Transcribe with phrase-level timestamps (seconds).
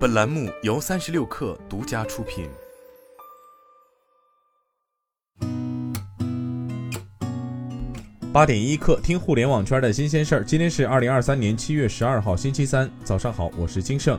[0.00, 2.48] 本栏目由三十六氪独家出品。
[8.32, 10.42] 八点一刻，听互联网圈的新鲜事儿。
[10.42, 14.18] 今天是二零二三年七月十二号，星期三，早上好，我是金盛。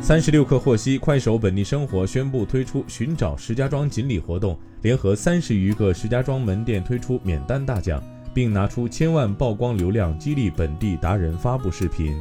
[0.00, 12.18] 三十六氪获悉，快手本地生活宣布推出寻找石家庄锦鲤活动，联合三十余个石家庄门店推出免单大奖，并拿出千万曝光流量激励本地达人发布视频。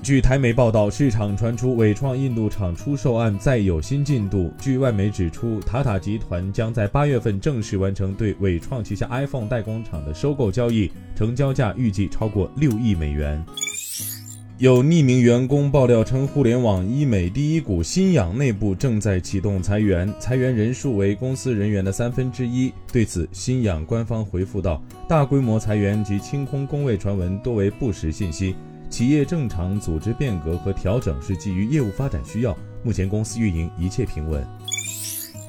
[0.00, 4.50] 据台媒报道，市场传出伟创印度厂出售案再有新进度。
[4.58, 13.44] 据外媒指出，塔塔集团将在八月份正式完成对伟创旗下 iPhone 代工厂的收购交易，成交价预计超过六亿美元。
[14.56, 22.72] 有匿名员工爆料称，互联网医美第一股新氧内部正在启动裁员，裁员人数为公司人员的三分之一。
[22.92, 28.54] 对此，新氧官方回复道：“大规模裁员及清空工位传闻多为不实信息。”
[28.90, 34.44] 企业正常组织变革和调整是基于业务发展需要，目前公司运营一切平稳。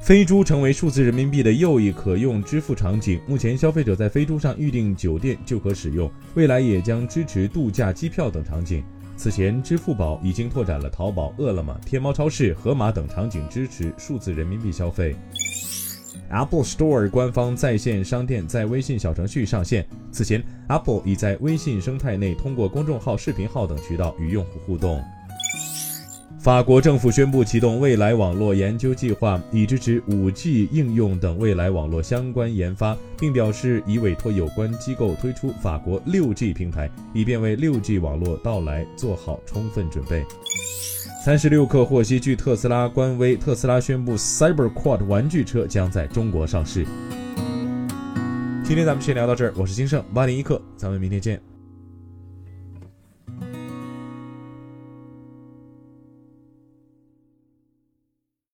[0.02, 8.82] 飞猪成为数字人民币的又一可用支付场景，目前消费者在飞猪上预订酒店就可使用，未来也将支持度假机票等场景。
[9.16, 15.14] 此前，支付宝已经拓展了淘宝、饿了么、天猫超市、盒马等场景支持数字人民币消费。
[16.30, 19.84] Apple Store 官方在线商店在微信小程序上线。
[20.12, 25.02] 此前，Apple 已在微信生态内通过公众号、视频号等渠道与用户互动。
[26.38, 40.24] 法国政府宣布启动未来网络研究计划，以支持 5G 应用等未来网络相关研发，并表示已委托有关机构推出法国 6G 平台，以便为 6G 网络到来做好充分准备。
[41.22, 46.86] 三十六氪获悉，据特斯拉官微，特斯拉宣布 CyberQuad 玩具车将在中国上市。
[48.64, 51.38] 今天咱们先聊到这儿，我是金盛八点一刻，咱们明天见。